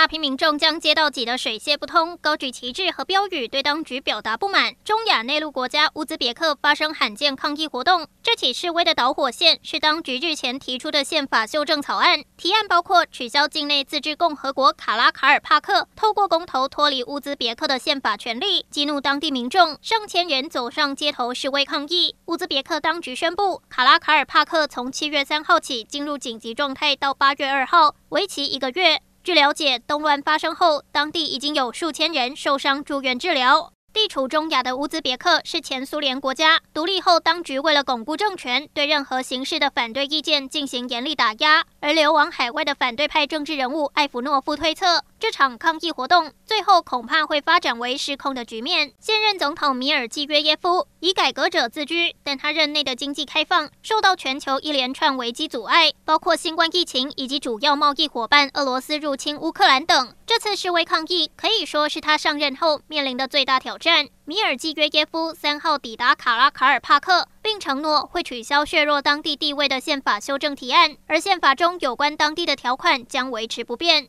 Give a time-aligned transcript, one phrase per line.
[0.00, 4.74] 大批民众将街道挤得水泄不通，高举旗帜和标语，对当局表达不满。
[4.82, 8.08] 中亚内陆国家乌兹别克发生罕见抗议活动。
[8.22, 22.16] 这起示威的导火线是当局日前提出的宪法修正草案，提案包括取消境内自治共和国卡拉卡尔帕克透过公投脱离乌兹别克的宪法权利，激怒当地民众，上千人走上街头示威抗议。
[22.24, 29.02] 乌兹别克当局宣布，卡拉卡尔帕克从七月三号起进入紧急状态，到八月二号，为期一个月。
[29.22, 33.70] 据了解，动乱发生后，当地已经有数千人受伤住院治疗。
[33.92, 41.64] 地处中亚的乌兹别克是前苏联国家，独立后当局为了巩固政权，对任何形式的反对意见进行严厉打压。
[41.80, 48.94] 而流亡海外的反对派政治人物艾弗诺夫推测，这场抗议活动最后恐怕会发展为失控的局面。
[48.98, 60.14] 现任总统米尔季约耶夫以改革者自居，但他任内的经济开放受到全球一连串危机阻碍，包括新冠疫情以及主要贸易伙伴俄罗斯入侵乌克兰等。
[60.26, 64.08] 这次示威抗议可以说是他上任后面临的最大挑战。
[64.24, 74.08] 米尔季约耶夫三号抵达卡拉卡尔帕克，并承诺会取消削弱当地地位的宪法修正提案，而宪法中有关当地的条款将维持不变。